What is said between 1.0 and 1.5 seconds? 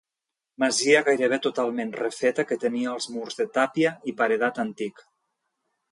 gairebé